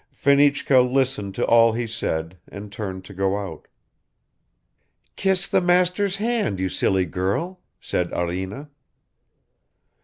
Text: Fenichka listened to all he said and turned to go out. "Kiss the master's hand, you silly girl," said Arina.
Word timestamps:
Fenichka 0.11 0.81
listened 0.81 1.35
to 1.35 1.45
all 1.45 1.73
he 1.73 1.85
said 1.85 2.39
and 2.47 2.71
turned 2.71 3.05
to 3.05 3.13
go 3.13 3.37
out. 3.37 3.67
"Kiss 5.15 5.47
the 5.47 5.61
master's 5.61 6.15
hand, 6.15 6.59
you 6.59 6.69
silly 6.69 7.05
girl," 7.05 7.59
said 7.79 8.11
Arina. 8.11 8.71